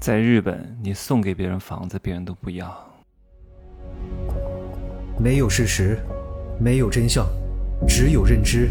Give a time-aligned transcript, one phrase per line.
[0.00, 2.74] 在日本，你送给别人房子，别人都不要。
[5.18, 5.98] 没有事实，
[6.58, 7.26] 没有真相，
[7.86, 8.70] 只有认知，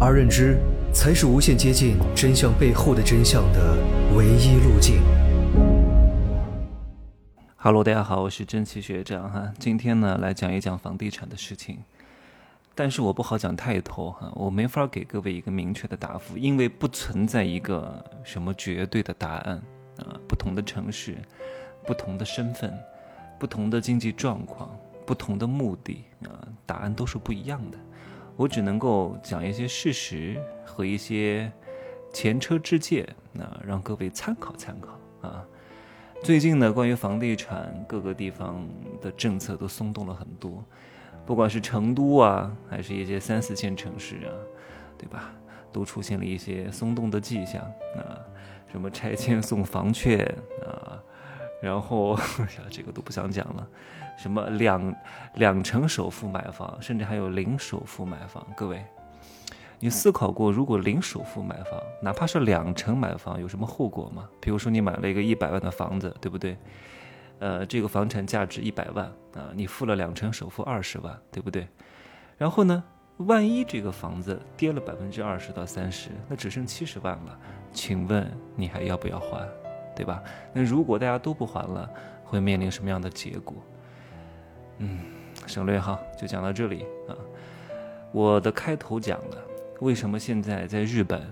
[0.00, 0.58] 而认知
[0.92, 3.78] 才是无限接近真相背后的真相的
[4.16, 5.00] 唯一路径。
[7.54, 11.78] Hello，大家好，我是真奇学长哈，今天呢来讲一讲房地产的事情，
[12.74, 19.62] 但是我不好讲太多哈，我没法给各位一个明确的答复，因为不存在一个什么绝对的答案。
[19.98, 21.16] 啊，不同的城市，
[21.86, 22.72] 不同的身份，
[23.38, 27.78] 不同的经济状况，不同的目的啊，答案都是不一样的。
[28.36, 31.50] 我只能够讲一些事实和一些
[32.12, 35.44] 前车之鉴，那让各位参考参考啊。
[36.22, 38.66] 最近呢，关于房地产各个地方
[39.00, 40.64] 的政策都松动了很多，
[41.24, 44.32] 不管是成都啊，还是一些三四线城市啊，
[44.98, 45.32] 对吧？
[45.72, 47.62] 都出现了一些松动的迹象
[47.96, 48.20] 啊。
[48.70, 50.18] 什么拆迁送房券
[50.64, 51.02] 啊，
[51.62, 52.18] 然后，
[52.70, 53.66] 这个都不想讲了。
[54.18, 54.94] 什么两
[55.34, 58.46] 两成首付买房，甚至还有零首付买房。
[58.56, 58.84] 各位，
[59.78, 64.28] 你思考过，如果零首付买房，哪怕是两成买房，有什么后果吗？
[64.40, 66.56] 比如说你买了一个一百万的房子，对不对？
[67.38, 71.68] 呃，这个房产价值一百万啊，你付了两成首付二十万，对不对？
[72.38, 72.82] 然后呢？
[73.18, 77.38] 万一这个房子跌了百分之二十到三十，那只剩七十万了，
[77.72, 79.48] 请问你还要不要还，
[79.94, 80.22] 对吧？
[80.52, 81.88] 那如果大家都不还了，
[82.24, 83.56] 会面临什么样的结果？
[84.78, 85.00] 嗯，
[85.46, 87.16] 省略哈，就讲到这里啊。
[88.12, 89.38] 我的开头讲了，
[89.80, 91.22] 为什么现在在日本，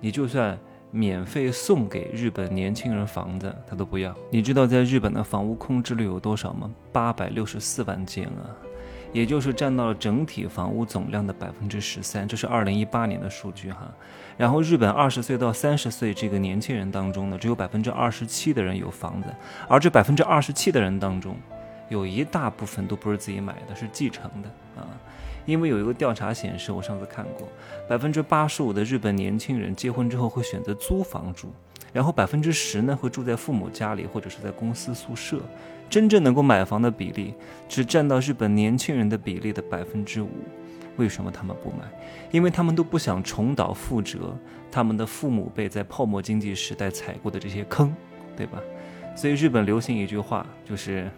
[0.00, 0.58] 你就算
[0.90, 4.14] 免费送给日本年轻人房子，他都不要。
[4.30, 6.70] 你知道在日本的房屋空置率有多少吗？
[6.90, 8.56] 八百六十四万间啊。
[9.12, 13.92] 也就是占到了整体房屋总量的百分之十三，这是二零一八年的数据哈。
[14.38, 19.28] 然后日本二十岁到三十岁这个年轻人当中呢，只有百分之二十七的人有房子，
[19.68, 21.36] 而这百分之二十七的人当中，
[21.90, 24.48] 有一大部分都不是自己买的，是继承的
[24.80, 24.88] 啊。
[25.44, 27.46] 因为有一个调查显示，我上次看过，
[27.88, 31.52] 百分之八十五的日本年轻人结婚之后会选择租房住，
[31.92, 35.40] 然后百分之十呢会住在父母家里或者是在公司宿舍。
[35.92, 37.34] 真正能够买房的比例
[37.68, 40.30] 只占到日本年轻人的比例的百分之五，
[40.96, 41.84] 为什么他们不买？
[42.30, 44.34] 因为他们都不想重蹈覆辙，
[44.70, 47.94] 他们的父母辈在泡沫经济时代踩过的这些坑，
[48.34, 48.58] 对吧？
[49.14, 51.10] 所以日本流行一句话，就是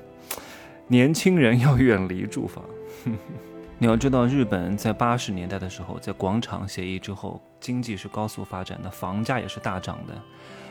[0.89, 2.65] 年轻人要远离住房。
[3.85, 10.15] 你要知道，日本在八十年代的时候，在广场协议之后，经济是高速发展的，房价也是大涨的。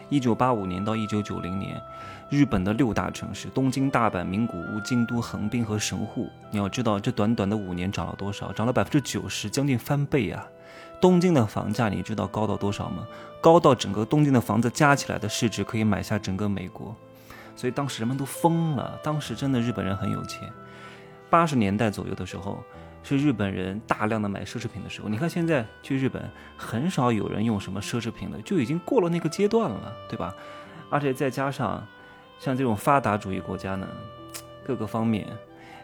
[0.09, 1.79] 一九八五年到一九九零年，
[2.31, 8.52] 日本的六大城市东京、大阪、名古屋、京都、横滨和神户，你要知道，这短短的五年涨了多少？
[8.52, 10.47] 涨了百分之九十，将近翻倍啊！
[11.00, 13.06] 东京的房价你知道高到多少吗？
[13.40, 16.96] 高到整个东京的房子加起来的市值可以买下整个美国，
[17.56, 19.00] 所以当时人们都疯了。
[19.03, 20.52] 当时真的日本人很有钱。
[21.29, 22.57] 八十年代左右的时候。
[23.03, 26.24] 是日本人大量的买奢侈品的时候，你看现在去日本
[26.58, 30.34] 很少有人用什么奢侈品了，就已经过了那个阶段了，对吧？
[30.90, 31.86] 而且再加上
[32.40, 33.88] 像这种发达主义国家呢，
[34.66, 35.28] 各个方面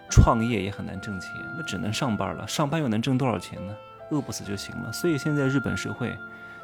[0.10, 2.48] 创业也很难挣钱，那只能上班了。
[2.48, 3.76] 上班又能挣多少钱呢？
[4.12, 4.92] 饿不死就行了。
[4.92, 6.16] 所以现在日本社会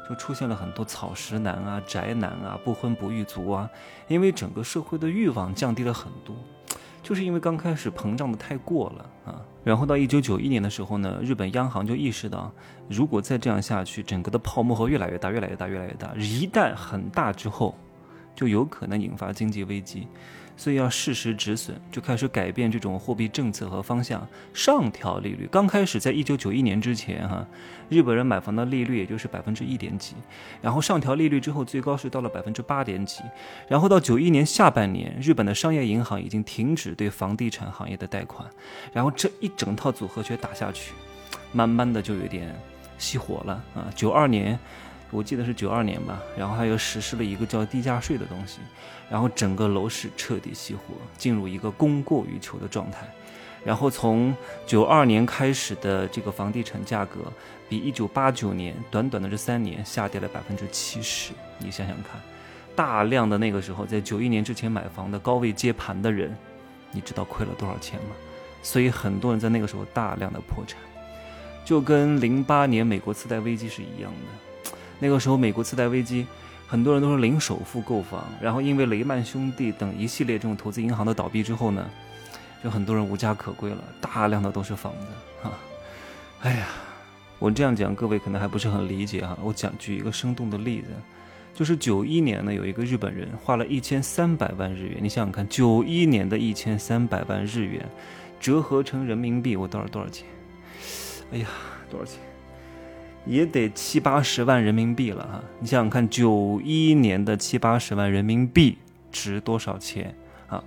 [0.08, 3.68] 就出现了很多草食男啊、宅男啊、不婚不育族啊，
[4.08, 6.34] 因为整个社会的欲望降低了很多。
[7.06, 12.50] 就是因为刚开始膨胀的太过了啊，然后到一九九一年的时候呢，日本央行就意识到，
[12.88, 17.76] 如果再这样下去，整个的泡沫会越来越大，越来越大，越来越大，一旦很大之后，
[18.34, 20.08] 就有可能引发经济危机。
[20.56, 25.46] 所以要适时止损，就开始改变这种货币政策和方向，上调利率。
[25.52, 27.46] 刚开始在一九九一年之前，哈，
[27.88, 30.14] 日本人买房的利率也就是百分之一点几，
[30.62, 33.22] 然后上调利率之后，最高是到了百分之八点几，
[33.68, 38.48] 然后到九一年下半年，日本的商业银行已经停止对房地产行业的贷款，
[38.92, 40.94] 然后这一整套组合拳打下去，
[41.52, 42.54] 慢慢的就有点
[42.98, 43.92] 熄火了啊。
[43.94, 44.58] 九二年。
[45.10, 48.58] 我记得是九二年吧，然后他又实施了一个叫地价税的东西，
[49.08, 53.06] 然后整个楼市彻底熄火，进入一个供过于求的状态。
[53.64, 57.20] 然后从九二年开始的这个房地产价格，
[57.68, 61.32] 比一九八九年短短的这三年下跌了百分之七十。
[61.58, 62.20] 你想想看，
[62.76, 66.36] 大量的那个时候在九一年之前买房的高位接盘的人，
[66.92, 68.14] 你知道亏了多少钱吗？
[68.62, 70.78] 所以很多人在那个时候大量的破产，
[71.64, 74.55] 就跟零八年美国次贷危机是一样的。
[74.98, 76.26] 那个时候，美国次贷危机，
[76.66, 81.88] 很多人都是零首付购房，然后因为雷曼兄弟等一系列这种投资银行的倒闭之后呢，
[82.62, 85.06] 就很多人无家可归了，大量的都是房子
[85.42, 85.52] 哈。
[86.40, 86.66] 哎呀，
[87.38, 89.36] 我这样讲，各位可能还不是很理解哈。
[89.42, 90.88] 我讲举一个生动的例子，
[91.54, 97.86] 就是九一年呢，有一个日本人花了一千三百万日元，你想想看，九一年的一千三百万日元，
[98.40, 100.26] 折合成人民币，我多少多少钱？
[101.32, 101.48] 哎呀，
[101.90, 102.20] 多少钱？
[103.26, 105.42] 也得七八十万人民币了哈！
[105.58, 108.78] 你想想看，九一年的七八十万人民币
[109.10, 110.14] 值多少钱
[110.46, 110.62] 啊？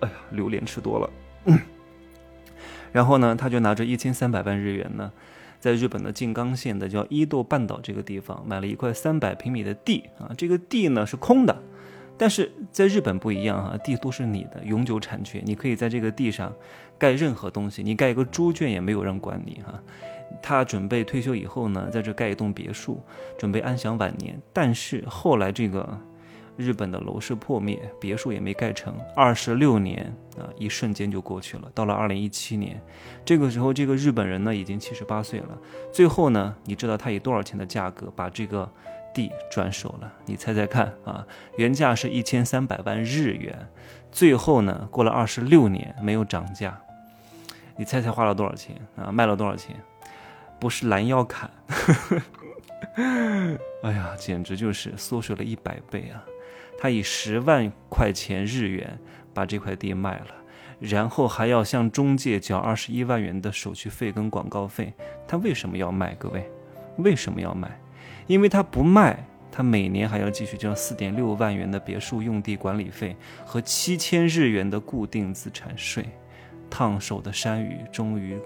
[0.00, 1.10] 哎呀，榴莲吃多了。
[2.90, 5.12] 然后呢，他就拿着一千三百万日元呢，
[5.60, 10.32] 在日本的静冈县的叫伊豆半岛这个地方买了一块三百平米的地啊。
[10.38, 11.62] 这个地呢是空的，
[12.16, 16.50] 但是在日本不一样哈，地都是你的永久产权，你可以在这个地上
[16.96, 19.82] 盖任何东西，你盖一个猪圈也没有人管你哈。
[20.42, 23.00] 他准备退休以后呢，在这盖一栋别墅，
[23.38, 24.40] 准备安享晚年。
[24.52, 25.98] 但是后来这个
[26.56, 28.94] 日本的楼市破灭，别墅也没盖成。
[29.16, 31.70] 二十六年啊，一瞬间就过去了。
[31.74, 32.80] 到了二零一七年，
[33.24, 35.58] 这个时候这个日本人呢已经七十八岁了。
[35.92, 38.70] 最后呢，你知道他以多少钱的价格把这个
[39.12, 40.12] 地转手了？
[40.26, 41.26] 你猜猜看啊？
[41.56, 43.68] 原价是一千三百万日元，
[44.12, 46.78] 最后呢，过了二十六年没有涨价。
[47.76, 49.10] 你猜猜花了多少钱啊？
[49.10, 49.74] 卖了多少钱？
[50.58, 51.50] 不是拦腰砍，
[53.82, 56.24] 哎呀，简直就是缩水了一百倍啊！
[56.78, 58.98] 他以十万块钱日元
[59.32, 60.26] 把这块地卖了，
[60.80, 64.92] 然后还要向中介交二十一万元的手续费跟广告费。
[65.26, 66.14] 他为什么要卖？
[66.14, 66.50] 各位，
[66.98, 67.80] 为什么要卖？
[68.26, 76.04] 因为他不卖，他每年还要继续交四点六万元的别墅用地管理费和七千日元的固定资产税。
[76.70, 78.36] 烫手的山芋终于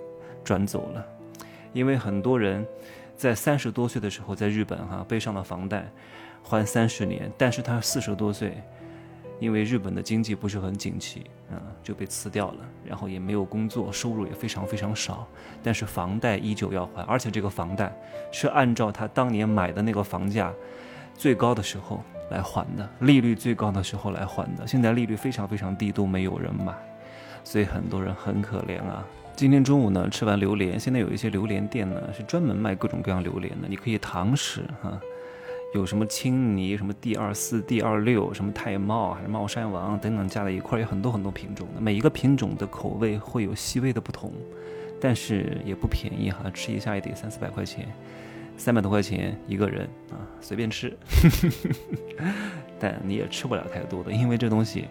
[0.44, 1.06] 转走了。
[1.72, 2.66] 因为很多人
[3.16, 5.86] 在三十多岁的时候在日本哈背上了房贷，
[6.42, 8.56] 还三十年，但是他四十多岁，
[9.40, 15.26] 因为日本的经济不是很景气啊，就被辞掉了，然后也没有工作，收入也非常非常少，
[15.62, 17.92] 但是房贷依旧要还，而且这个房贷
[18.32, 20.52] 是按照他当年买的那个房价
[21.14, 26.72] 最高的时候来还的，利率最高的时候来还的，现在利率非常非常低，都没有人买，
[27.44, 29.04] 所以很多人很可怜啊。
[29.38, 30.80] 今天中午呢，吃完榴莲。
[30.80, 33.68] 现在有一些榴莲店呢，是专门卖各种各样榴莲的。
[33.68, 35.00] 你可以堂食哈，
[35.72, 41.80] 有什么青泥、什么 D 二四、D 二六、什么太茂还是茂山王等等加在一块，有很多很多品种的。
[41.80, 44.32] 每一个品种的口味会有细微的不同，
[45.00, 47.86] 但是也不便宜哈，吃一下也得三四百块钱，
[48.56, 50.92] 三百多块钱一个人啊，随便吃。
[52.80, 54.86] 但你也吃不了太多的，因为这东西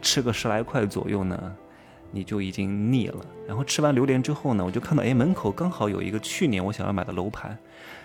[0.00, 1.56] 吃个十来块左右呢。
[2.12, 3.18] 你就已经腻了。
[3.48, 7.58] 然后吃完榴莲之后呢，我就看到，哎，门口刚好有一个去年我想要买的楼盘，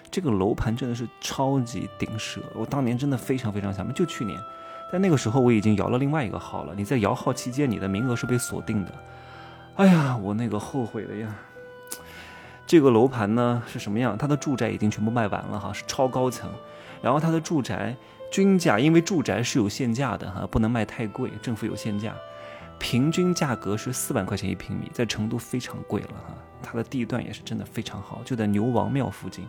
[0.09, 2.39] 这个楼盘真的是超级顶奢。
[2.55, 4.39] 我当年真的非常非常想买，就去年，
[4.91, 6.73] 但那个时候我已经摇了另外一个号了。
[6.75, 8.91] 你在摇号期间，你的名额是被锁定的。
[9.75, 11.35] 哎呀，我那个后悔了呀。
[12.65, 14.17] 这个楼盘呢是什么样？
[14.17, 16.49] 它的住宅已经全部卖完了哈，是超高层。
[17.01, 17.95] 然后它的住宅
[18.31, 22.13] 均价，因为住宅是有限价的哈，不能卖太贵，政府有限价。
[22.79, 26.33] 平均价格是四万块钱一平米，在成都非常贵了哈。
[26.61, 29.47] 它的地段也是真的非常好，就在牛王庙附近，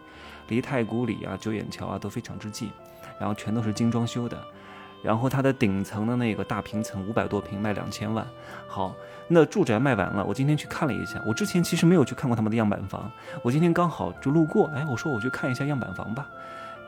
[0.48, 2.70] 离太古里啊、九眼桥啊都非常之近。
[3.18, 4.38] 然后全都是精装修的。
[5.02, 8.26] 然后它的顶层的那个大平层五百多平卖两千万。
[8.66, 8.94] 好，
[9.28, 11.22] 那住宅卖完了，我今天去看了一下。
[11.24, 13.10] 我之前其实没有去看过他们的样板房，
[13.42, 16.28] 我今天刚好就路过，哎，我说我去看一下样板房吧。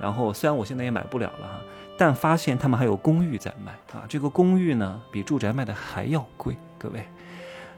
[0.01, 1.61] 然后虽然我现在也买不了了哈。
[1.99, 4.07] 但发现他们还有公寓在卖啊！
[4.09, 6.57] 这个公寓呢，比住宅卖的还要贵。
[6.79, 7.05] 各位，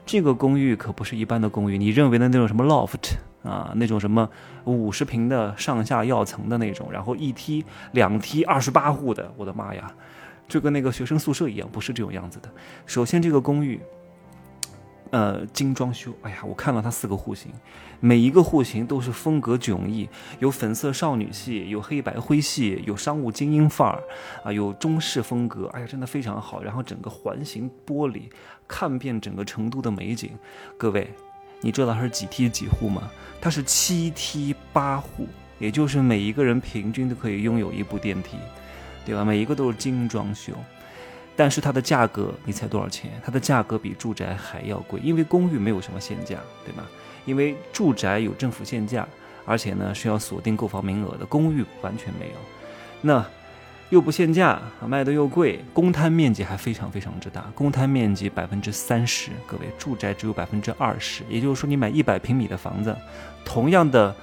[0.05, 4.29] 这个公寓可不是一般的公寓，你认为的那种什么 loft 啊，那种什么
[4.63, 9.91] 五十平的上下跃层的那种，然后一梯两梯二十八户的，我的妈呀，
[10.47, 12.49] 就跟那个学生宿舍一样，不是这种样子的。
[12.85, 13.77] 首先，这个公寓。
[15.13, 17.51] 呃，精装修，哎呀，我看了它四个户型，
[17.99, 24.01] 每一个户型都是风格迥异，有粉色少女系，有黑白灰系，有商务精英范儿，
[24.43, 26.63] 啊，有中式风格，哎呀，真的非常好。
[26.63, 28.23] 然后整个环形玻璃，
[28.67, 30.31] 看遍整个成都的美景。
[30.79, 31.13] 各位，
[31.61, 33.03] 你知道它是几梯几户吗？
[33.39, 35.27] 它是七梯八户，
[35.59, 38.35] 也就是每一个人平均都可以拥有一部电梯，
[39.05, 39.23] 对吧？
[39.23, 40.53] 每一个都是精装修。
[41.35, 43.11] 但是它的价格，你猜多少钱？
[43.23, 46.83] 它的价格比住宅还要贵，因为公寓没有什么限价，对吗？
[47.25, 49.07] 因为住宅有政府限价，
[49.45, 52.35] 而且呢是要锁定购房名额的，公寓完全没有。
[53.01, 53.25] 那
[53.89, 62.95] 又不限价，卖的又贵，公摊面积还非常非常之大，公摊面积百分之三十，各位住宅只有百分之二十，也就是说你买一百平米的房子，
[63.45, 64.15] 同样的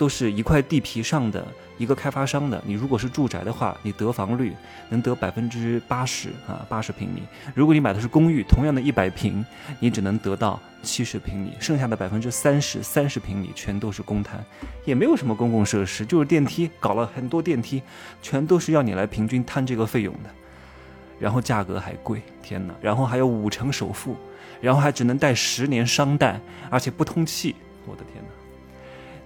[0.00, 2.58] 都是一块地皮上的一个开发商的。
[2.64, 4.56] 你如果是住宅的话，你得房率
[4.88, 7.22] 能得百分之八十啊，八十平米。
[7.54, 9.44] 如果你买的是公寓，同样的一百平，
[9.78, 14.42] 你只能得到七十平米，剩下的百分之三十三十平米全都是公摊，
[14.86, 17.82] 也没有什么公共设施，就是电梯，搞了很多电梯，
[18.22, 20.30] 全都是要你来平均摊这个费用的。
[21.18, 22.72] 然后价格还贵，天哪！
[22.80, 24.16] 然后还有五成首付，
[24.62, 26.40] 然后还只能贷十年商贷，
[26.70, 27.54] 而且不通气，
[27.84, 28.39] 我的天哪！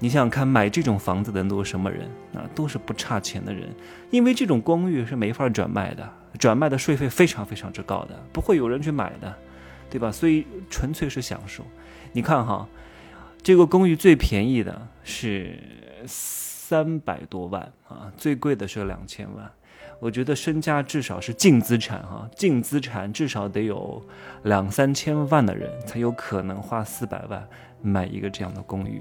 [0.05, 2.45] 你想想看，买这种房子的人都是什么人啊？
[2.55, 3.75] 都是不差钱的人，
[4.11, 6.07] 因为这种公寓是没法转卖的，
[6.39, 9.35] 转卖的税费非常非常之高的，不会有人去买的，
[9.89, 10.13] 对吧？
[10.13, 11.65] 所以纯粹是享受。
[12.13, 12.69] 你看哈，
[13.43, 15.59] 这个公寓最便宜的是
[16.07, 19.51] 三百多万啊，最贵的是两千万。
[20.01, 24.07] 我觉得身家至少是净资产哈，净资产至少得有
[24.43, 27.49] 两三千万的人才有可能花四百万
[27.81, 29.01] 买一个这样的公寓。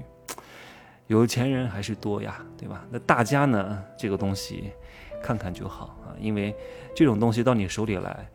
[1.06, 2.84] 有钱人还是多呀，对吧？
[2.90, 4.72] 那大家呢，这个东西
[5.22, 6.54] 看看就好啊，因为
[6.94, 8.26] 这种东西到你手里来，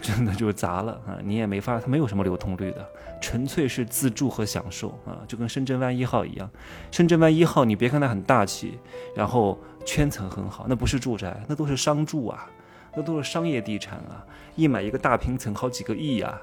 [0.00, 2.84] 真的就是砸了啊，你也没法，它没有什么流通率的，
[3.20, 6.50] 纯粹是自住和享受啊，就跟深圳湾一号一样。
[6.90, 8.78] 深圳湾一号，你别看它很大气，
[9.14, 12.50] 然后圈层很好，那不是住宅，那都是商住啊，
[12.96, 14.26] 那都是商业地产啊，
[14.56, 16.36] 一买一个大平层好几个亿呀，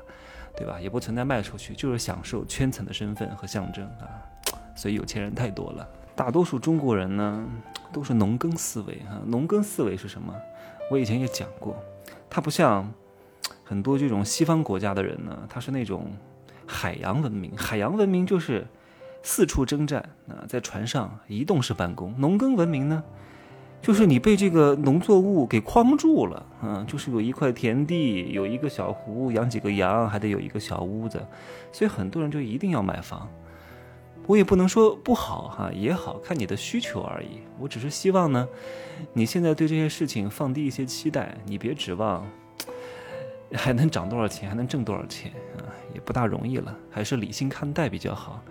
[0.55, 0.79] 对吧？
[0.79, 4.07] 也不存在卖出去，就是享受圈层的身份和象征啊。
[4.75, 7.45] 所以有钱人太多了，大多数中国人呢
[7.91, 9.21] 都是农耕思维哈。
[9.25, 10.33] 农耕思维是什么？
[10.91, 11.75] 我以前也讲过，
[12.29, 12.91] 它不像
[13.63, 16.11] 很多这种西方国家的人呢，他是那种
[16.67, 17.55] 海洋文明。
[17.55, 18.67] 海洋文明就是
[19.21, 22.13] 四处征战啊，在船上移动式办公。
[22.17, 23.01] 农耕文明呢，
[23.81, 31.25] 就是你被这个农作物给框住了，嗯，就是有一块田地，有一个小湖，养几个羊，还得有一个小屋子，
[31.71, 33.29] 所以很多人就一定要买房。
[34.25, 37.39] 我也不能说不好哈，也好看你的需求而已。
[37.59, 38.47] 我只是希望呢，
[39.11, 42.25] 你现在对这些事情放低一些期待，你别指望
[43.53, 48.41] 还能涨多少钱，还能挣多少钱啊，也不大容易了，还是理性看待比较好。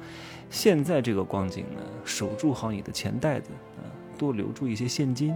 [0.51, 3.89] 现在这个光景呢，守住好你的钱袋子啊，
[4.19, 5.35] 多留住一些现金。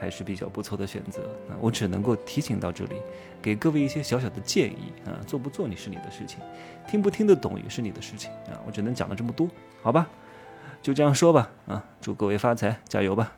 [0.00, 1.56] 还是比较不错的选择啊！
[1.60, 2.96] 我只能够提醒到这里，
[3.42, 5.18] 给各位一些小小的建议啊。
[5.26, 6.38] 做不做你是你的事情，
[6.88, 8.60] 听不听得懂也是你的事情啊。
[8.66, 9.48] 我只能讲了这么多，
[9.82, 10.08] 好吧？
[10.80, 11.84] 就这样说吧啊！
[12.00, 13.32] 祝各位发财，加油吧！